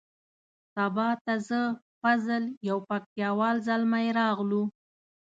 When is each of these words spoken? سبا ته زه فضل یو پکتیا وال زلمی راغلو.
سبا 0.75 1.09
ته 1.23 1.33
زه 1.47 1.61
فضل 2.01 2.43
یو 2.69 2.77
پکتیا 2.87 3.29
وال 3.39 3.57
زلمی 3.67 4.07
راغلو. 4.19 4.63